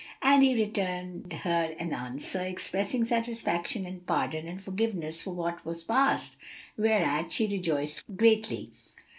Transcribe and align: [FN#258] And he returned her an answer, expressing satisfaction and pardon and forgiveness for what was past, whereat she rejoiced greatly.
[FN#258] 0.01 0.07
And 0.23 0.43
he 0.43 0.55
returned 0.55 1.33
her 1.43 1.75
an 1.77 1.93
answer, 1.93 2.41
expressing 2.41 3.05
satisfaction 3.05 3.85
and 3.85 4.03
pardon 4.07 4.47
and 4.47 4.59
forgiveness 4.59 5.21
for 5.21 5.29
what 5.29 5.63
was 5.63 5.83
past, 5.83 6.37
whereat 6.75 7.31
she 7.31 7.45
rejoiced 7.47 8.05
greatly. 8.17 8.71